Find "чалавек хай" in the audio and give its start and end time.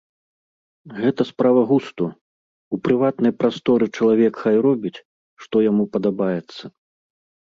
3.97-4.55